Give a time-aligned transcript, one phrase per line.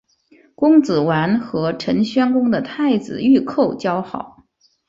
[0.55, 4.43] 公子完和陈宣公的太子御寇交好。